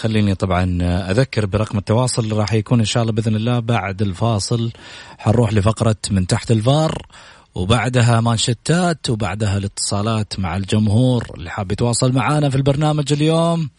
[0.00, 0.78] خليني طبعا
[1.10, 4.70] أذكر برقم التواصل اللي راح يكون إن شاء الله بإذن الله بعد الفاصل.
[5.18, 7.06] حنروح لفقرة من تحت الفار
[7.54, 13.70] وبعدها مانشتات وبعدها الاتصالات مع الجمهور اللي حاب يتواصل معنا في البرنامج اليوم.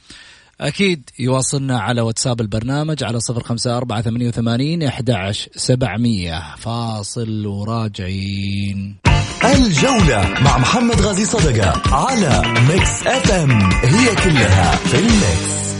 [0.62, 5.10] أكيد يواصلنا على واتساب البرنامج على صفر خمسة أربعة ثمانية وثمانين أحد
[5.56, 6.56] سبعمية.
[6.58, 8.95] فاصل وراجعين.
[9.43, 13.69] الجولة مع محمد غازي صدقة على ميكس أف أم.
[13.72, 15.79] هي كلها في الميكس.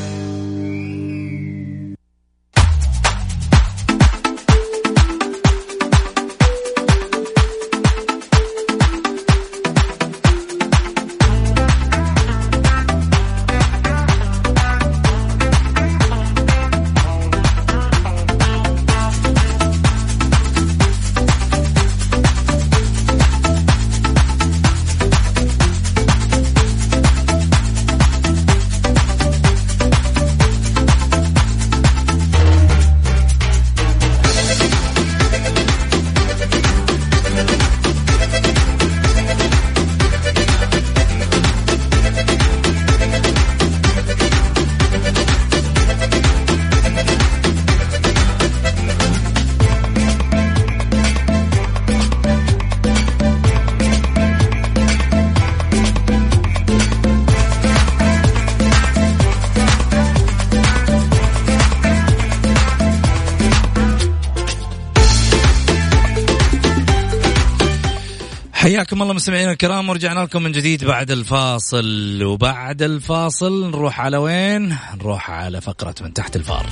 [68.80, 74.76] حياكم الله مستمعينا الكرام ورجعنا لكم من جديد بعد الفاصل وبعد الفاصل نروح على وين؟
[74.96, 76.66] نروح على فقرة من تحت الفار.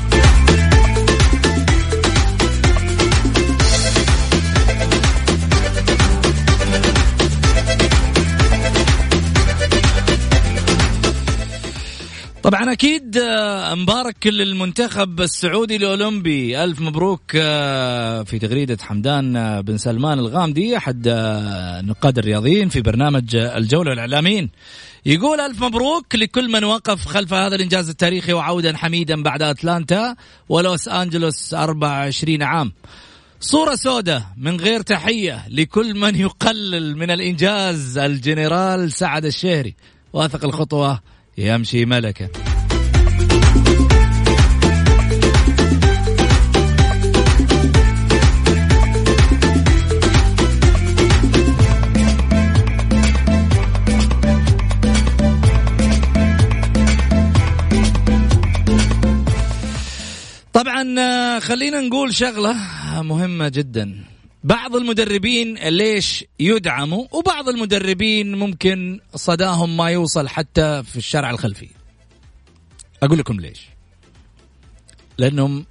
[12.48, 16.64] طبعا أكيد آه، مبارك للمنتخب السعودي الأولمبي.
[16.64, 23.36] ألف مبروك آه، في تغريدة حمدان آه، بن سلمان الغامدي أحد النقاد الرياضيين في برنامج
[23.36, 24.50] الجولة الإعلاميين.
[25.06, 30.16] يقول ألف مبروك لكل من وقف خلف هذا الإنجاز التاريخي وعودا حميدا بعد أتلانتا
[30.50, 32.72] ولوس أنجلوس 24 عام.
[33.40, 37.98] صورة سوداء من غير تحية لكل من يقلل من الإنجاز.
[37.98, 39.76] الجنرال سعد الشهري
[40.14, 42.30] واثق الخطوة يمشي ملكا
[60.54, 62.56] طبعا آه، خلينا نقول شغلة
[63.02, 64.17] مهمة جدا.
[64.48, 71.70] بعض المدربين ليش يدعموا وبعض المدربين ممكن صداهم ما يوصل حتى في الشارع الخلفي.
[73.04, 73.68] أقول لكم ليش.
[75.18, 75.66] لأنهم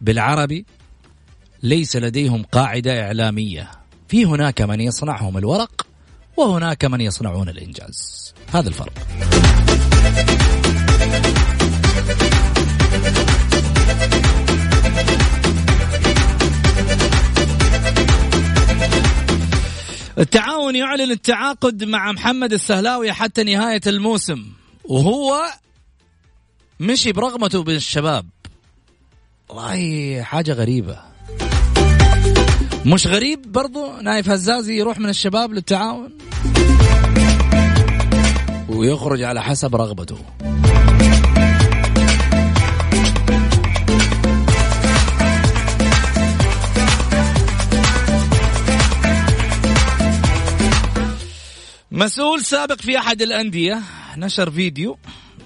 [0.00, 0.66] بالعربي
[1.62, 3.70] ليس لديهم قاعدة إعلامية.
[4.08, 5.86] في هناك من يصنعهم الورق
[6.36, 8.34] وهناك من يصنعون الإنجاز.
[8.52, 8.92] هذا الفرق.
[20.24, 24.44] التعاون يعلن التعاقد مع محمد السهلاوي حتى نهاية الموسم.
[24.84, 25.42] وهو
[26.80, 28.26] مشي برغبته بالشباب.
[29.48, 30.98] والله حاجة غريبة.
[32.86, 36.18] مش غريب برضو نايف هزازي يروح من الشباب للتعاون؟
[38.68, 40.18] ويخرج على حسب رغبته.
[51.94, 53.82] مسؤول سابق في أحد الأندية
[54.16, 54.98] نشر فيديو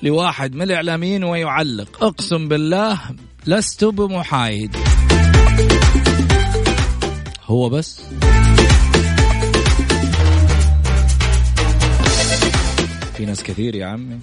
[0.03, 3.01] لواحد من الإعلاميين ويعلق أقسم بالله
[3.47, 4.77] لست بمحايد.
[7.45, 8.01] هو بس؟
[13.17, 14.19] في ناس كثير يا عمي.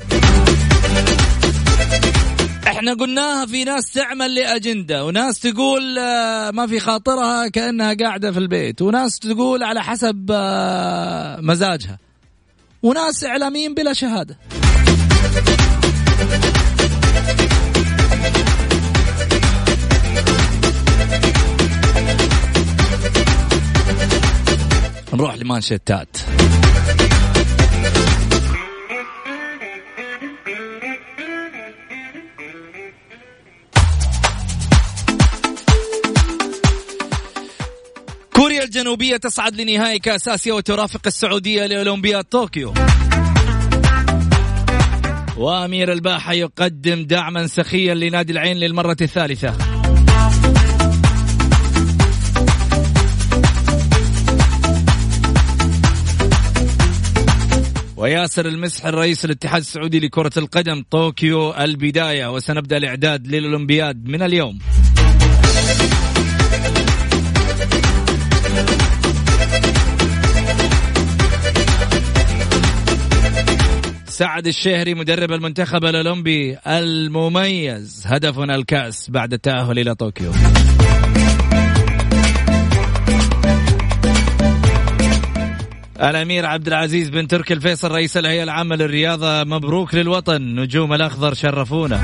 [2.68, 8.40] إحنا قلناها في ناس تعمل لأجندة وناس تقول آه، ما في خاطرها كأنها قاعدة في
[8.40, 12.00] البيت وناس تقول على حسب آه، مزاجها.
[12.86, 14.38] وناس إعلاميين بلا شهادة.
[25.13, 26.17] نروح لمانشيتات.
[38.45, 42.73] كوريا الجنوبية تصعد لنهائي كأس آسيا وترافق السعودية لأولمبياد طوكيو.
[45.38, 49.53] وأمير الباحة يقدم دعما سخيا لنادي العين للمرة الثالثة.
[57.97, 64.60] وياسر المسح الرئيس الاتحاد السعودي لكرة القدم طوكيو البداية وسنبدأ الإعداد للأولمبياد من اليوم.
[74.15, 80.32] سعد الشهري مدرب المنتخب الأولمبي المميز هدفنا الكأس بعد التأهل إلى طوكيو.
[86.01, 92.01] الأمير عبد العزيز بن تركي الفيصل رئيس الهيئة العامة للرياضة مبروك للوطن نجوم الأخضر شرفونا.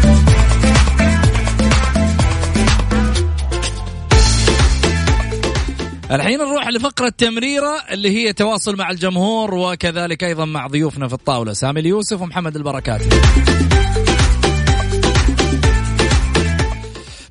[6.11, 11.53] الحين نروح لفقرة تمريرة اللي هي تواصل مع الجمهور وكذلك أيضا مع ضيوفنا في الطاولة
[11.53, 13.09] سامي اليوسف ومحمد البركاتي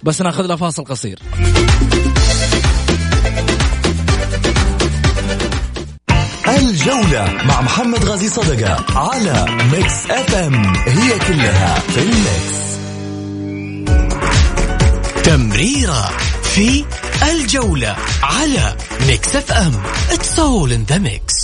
[0.02, 1.18] بس ناخذ له فاصل قصير.
[6.48, 12.60] الجولة مع محمد غازي صدقة على ميكس اف ام هي كلها في الميكس
[15.24, 16.29] تمريرة.
[16.54, 16.84] في
[17.32, 19.72] الجولة على ميكس اف ام
[20.10, 21.34] اتس اول ان ذا ميكس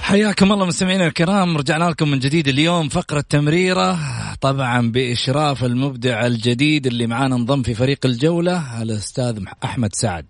[0.00, 1.56] حياكم الله مستمعينا الكرام.
[1.56, 2.88] رجعنا لكم من جديد اليوم.
[2.88, 3.98] فقرة تمريرة
[4.40, 10.26] طبعا بإشراف المبدع الجديد اللي معانا انضم في فريق الجولة الأستاذ أحمد سعد.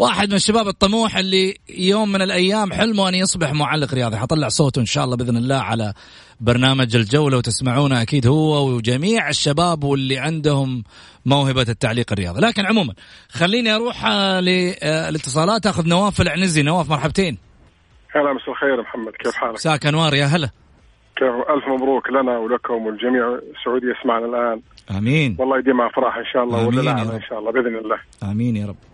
[0.00, 4.16] واحد من الشباب الطموح اللي يوم من الأيام حلمه أن يصبح معلق رياضي.
[4.16, 5.92] حطلع صوته إن شاء الله بإذن الله على
[6.40, 10.84] برنامج الجولة وتسمعونه أكيد هو وجميع الشباب واللي عندهم
[11.26, 12.40] موهبة التعليق الرياضي.
[12.40, 12.94] لكن عموما
[13.28, 15.66] خليني أروح آه، للاتصالات.
[15.66, 16.62] أخذ نواف العنزي.
[16.62, 17.38] نواف مرحبتين.
[18.14, 19.12] هلا مساء الخير محمد.
[19.12, 20.50] كيف حالك؟ مساك أنوار يا هلا.
[21.16, 24.60] كيف؟ ألف مبروك لنا ولكم والجميع السعوديه يسمعنا الآن.
[24.98, 25.36] آمين.
[25.38, 27.98] والله يديم افراح إن شاء الله ولا إن شاء الله بإذن الله.
[28.22, 28.89] آمين يا رب.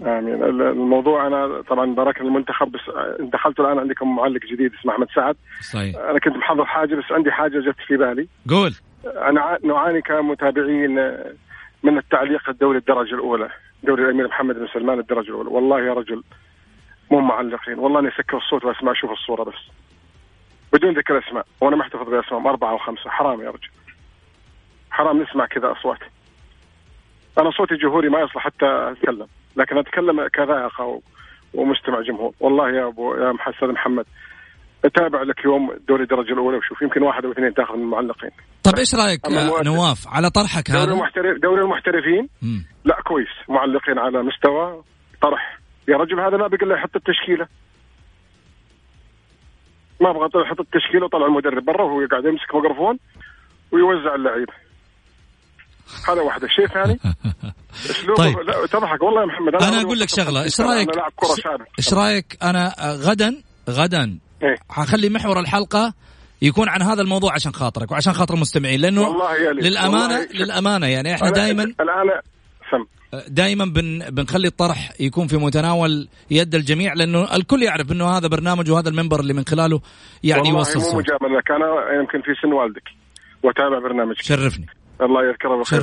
[0.00, 2.80] امين الموضوع أنا طبعا بارك المنتخب بس
[3.20, 5.36] دخلت الآن عندكم معلق جديد اسمه أحمد سعد.
[5.60, 5.96] صحيح.
[5.96, 8.28] أنا كنت محضر حاجة بس عندي حاجة جت في بالي.
[8.50, 8.74] قول.
[9.04, 10.94] أنا نعاني كمتابعين
[11.82, 13.50] من التعليق الدوري الدرجة الأولى
[13.82, 15.48] دوري الأمير محمد بن سلمان الدرجة الأولى.
[15.48, 16.22] والله يا رجل
[17.10, 17.78] مو معلقين.
[17.78, 19.70] والله أني أسكر الصوت وأسمع أشوف الصورة بس.
[20.72, 23.10] بدون ذكر اسماء وأنا محتفظ باسمائهم أربعة أو خمسة.
[23.10, 23.70] حرام يا رجل.
[24.90, 25.98] حرام نسمع كذا أصوات.
[27.38, 29.26] أنا صوتي جمهوري ما يصلح حتى أتكلم.
[29.56, 31.00] لكن أتكلم كذائقه
[31.54, 32.32] ومستمع جمهور.
[32.40, 34.04] والله يا ابو يا أستاذ محمد
[34.84, 38.30] أتابع لك يوم دوري الدرجة الأولى وشوف يمكن واحد أو اثنين تاخذ من المعلقين.
[38.64, 39.20] طيب إيش رأيك
[39.66, 40.84] نواف؟ على طرحك هذا.
[40.84, 42.64] دوري المحترف دوري المحترفين؟ مم.
[42.84, 43.34] لا كويس.
[43.48, 44.82] معلقين على مستوى
[45.22, 45.58] طرح.
[45.88, 47.46] يا رجل هذا ما بقى يحط التشكيلة.
[50.00, 52.98] ما أبغى يحط التشكيلة وطلع المدرب برا وهو قاعد يمسك ميكروفون
[53.72, 54.52] ويوزع اللعيبه
[56.08, 56.44] هذا واحد.
[56.44, 56.98] الشيء ثاني؟
[57.90, 58.38] أسلوبه؟ طيب.
[58.38, 59.54] لا تضحك والله يا محمد.
[59.54, 60.42] أنا, أنا أقول لك شغلة.
[60.42, 60.88] إيش رأيك؟
[61.78, 65.94] إيش رأيك؟ أنا غدا غدا إيه؟ حخلي محور الحلقة
[66.42, 71.14] يكون عن هذا الموضوع عشان خاطرك وعشان خاطر المستمعين لأنه والله للامانه والله للأمانة يعني
[71.14, 72.20] إحنا دائما الآن
[72.70, 72.84] سم.
[73.28, 78.70] دائما بن بنخلي الطرح يكون في متناول يد الجميع لأنه الكل يعرف إنه هذا برنامج
[78.70, 79.80] وهذا المنبر اللي من خلاله
[80.24, 81.42] يعني يوصل والله مو مجاملة.
[81.50, 82.82] أنا يمكن في سن والدك
[83.42, 84.22] واتابع برنامجك.
[84.22, 84.66] شرفني.
[85.02, 85.80] الله يذكره بالخير.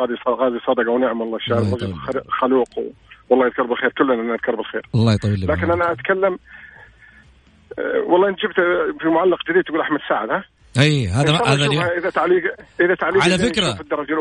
[0.00, 1.94] غادي غادي صدقة ونعم الله الشاعر رجل
[2.40, 2.68] خلوق.
[3.30, 3.90] والله يذكره بالخير.
[3.98, 4.82] كلنا نذكره بالخير.
[4.94, 6.38] الله يطول لك لكن أنا أتكلم
[7.78, 8.54] أه، والله انت جبت
[9.02, 10.44] في معلق جديد تقول أحمد سعد ها؟
[10.78, 11.64] إي هذا هذا
[11.98, 12.42] إذا تعليق
[12.80, 13.78] إذا تعليق على فكرة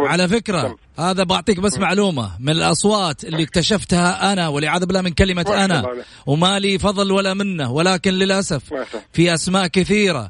[0.08, 1.04] على فكرة سم.
[1.04, 1.80] هذا بعطيك بس.
[1.80, 2.32] معلومة.
[2.40, 5.84] من الأصوات اللي اكتشفتها أنا والعياذ بالله من كلمة أنا
[6.26, 8.74] وما لي فضل ولا منة ولكن للأسف
[9.14, 10.30] في أسماء كثيرة.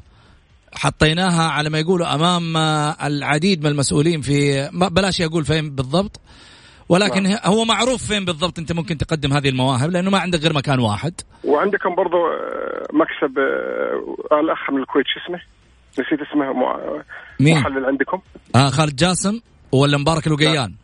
[0.74, 2.56] حطيناها على ما يقولوا أمام
[3.02, 6.20] العديد من المسؤولين في بلاش أقول فين بالضبط
[6.88, 7.38] ولكن نعم.
[7.44, 11.14] هو معروف فين بالضبط أنت ممكن تقدم هذه المواهب لأنه ما عندك غير مكان واحد
[11.44, 15.40] وعندكم برضو آه، مكسب آه، الأخ من الكويت شو اسمه؟
[15.98, 16.52] نسيت اسمه
[17.40, 18.20] مين؟ محلل عندكم
[18.56, 19.40] آه خالد جاسم
[19.72, 20.74] ولا مبارك الوقيان؟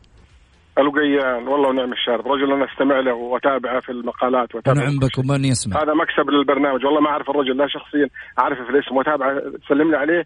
[0.78, 2.26] الوقيان والله ونعم الشارب.
[2.28, 5.82] رجل أنا أستمع له وأتابعه في المقالات واتابعه نعم بك ومن يسمع.
[5.82, 6.84] هذا مكسب للبرنامج.
[6.84, 8.08] والله ما أعرف الرجل لا شخصيا
[8.38, 8.96] أعرفه في الاسم.
[8.96, 9.32] واتابعه
[9.64, 10.24] تسلم لي عليه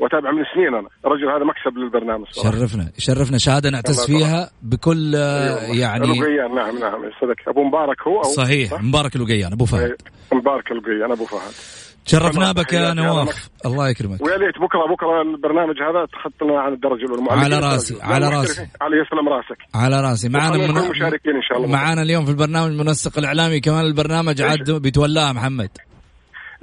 [0.00, 0.88] واتابعه من سنين أنا.
[1.06, 2.50] الرجل هذا مكسب للبرنامج صراحة.
[2.50, 3.38] شرفنا شرفنا.
[3.38, 5.76] شهادة نعتز فيها بكل أيوة.
[5.76, 8.70] يعني الوقيان نعم نعم صدق أبو مبارك هو أو صحيح.
[8.70, 9.96] صح؟ مبارك الوقيان أبو فهد.
[10.32, 11.83] مبارك الوقيان أبو فهد.
[12.06, 13.48] شرفنا بك يا نواف.
[13.66, 14.20] الله يكرمك.
[14.22, 18.68] ويا ليت بكرة بكرة البرنامج هذا تخط لنا عن الدرجة الاولى على راسي على راسي.
[18.80, 19.58] على يسلم راسك.
[19.74, 20.28] على راسي.
[20.28, 20.90] معنا من...
[20.90, 21.68] مشاركين إن شاء الله.
[21.68, 25.70] معنا اليوم في البرنامج المنسق الإعلامي كمان البرنامج عاد بيتولاه محمد.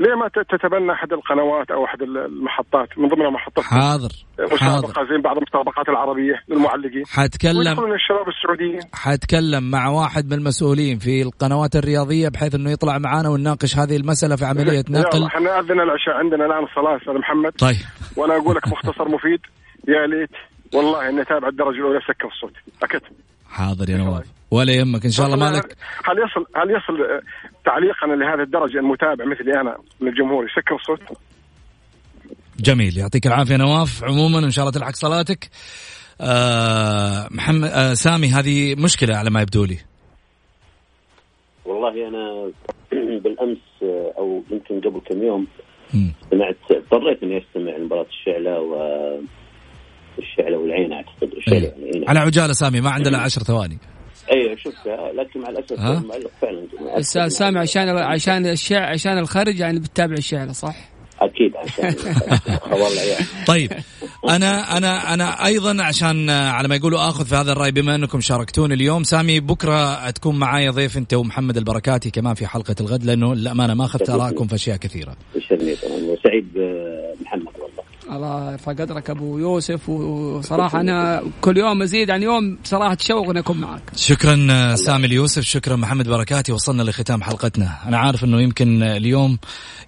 [0.01, 5.37] ليه ما تتبنى أحد القنوات أو أحد المحطات؟ من ضمن المحطات حاضر مسابقه زي بعض
[5.37, 7.03] المسابقات العربية للمعلقين.
[7.07, 8.79] حتكلم الشباب السعوديين.
[8.93, 14.35] حتكلم مع واحد من المسؤولين في القنوات الرياضية بحيث إنه يطلع معنا ونناقش هذه المسألة
[14.35, 15.23] في عملية نقل.
[15.23, 17.51] إحنا أذن العشاء عندنا الآن الصلاه أستاذ محمد.
[17.51, 17.85] طيب.
[18.17, 19.39] وأنا أقول لك مختصر مفيد
[19.87, 20.29] يا ليت
[20.73, 22.53] والله إني أتابع الدرجة الأولى سكر الصوت.
[22.83, 23.01] أكيد
[23.49, 24.40] حاضر يا نواف.
[24.51, 25.75] ولا يهمك إن شاء الله مالك.
[26.05, 27.21] هل يصل هل يصل
[27.65, 31.17] تعليقا لهذه الدرجة المتابع مثلي أنا من الجمهور؟ يسكر الصوت؟
[32.59, 34.03] جميل يعطيك العافية نواف.
[34.03, 35.49] عموما إن شاء الله تلحق صلاتك.
[36.21, 39.77] آه محمد آه سامي هذه مشكلة على ما يبدو لي.
[41.65, 42.51] والله أنا
[43.23, 43.57] بالأمس
[44.17, 45.47] أو يمكن قبل كم يوم
[46.31, 48.75] سمعت اضطريت إني أستمع لمباراة الشعلة و
[50.19, 51.33] الشعلة والعين أعتقد.
[51.37, 53.77] الشعلة يعني على عجالة سامي ما عندنا عشر ثواني.
[54.31, 56.67] أيوه شفتها لكن مع الأسف المعلق فعلا
[56.99, 60.75] أستاذ سامي عشان عشان الشعر عشان الخرج يعني بتتابع الشعر صح؟
[61.21, 61.95] أكيد عشان
[62.81, 63.25] والله يعني.
[63.47, 63.71] طيب
[64.29, 68.73] أنا أنا أنا أيضا عشان على ما يقولوا آخذ في هذا الرأي بما أنكم شاركتوني
[68.73, 73.73] اليوم سامي بكرة تكون معايا ضيف أنت ومحمد البركاتي كمان في حلقة الغد لأنه للأمانة
[73.73, 75.15] ما أخذت اراءكم في أشياء كثيرة.
[75.35, 76.47] وسعيد
[77.21, 77.60] محمد والله.
[78.11, 83.39] الله يرفع قدرك أبو يوسف وصراحة أنا كل يوم مزيد عن يوم صراحة تشوق إني
[83.39, 83.81] أكون معك.
[83.95, 89.37] شكرا سامي اليوسف شكرا محمد بركاتي وصلنا لختام حلقتنا، أنا عارف إنه يمكن اليوم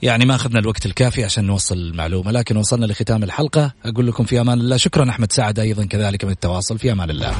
[0.02, 4.42] يعني ما أخذنا الوقت الكافي عشان نوصل المعلومة لكن وصلنا لختام الحلقة أقول لكم في
[4.42, 7.34] أمان الله شكرا أحمد سعد أيضا كذلك من التواصل في أمان الله.